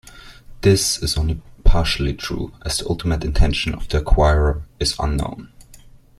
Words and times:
This 0.61 0.97
is 1.03 1.15
only 1.15 1.43
partially 1.63 2.15
true 2.15 2.53
as 2.65 2.79
the 2.79 2.89
ultimate 2.89 3.23
intention 3.23 3.75
of 3.75 3.87
the 3.87 3.99
acquirer 4.01 4.63
is 4.79 4.95
unknown. 4.97 5.51